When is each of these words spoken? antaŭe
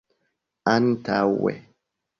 antaŭe 0.73 1.55